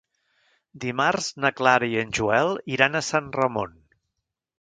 [0.85, 3.77] Dimarts na Clara i en Joel iran a Sant Ramon.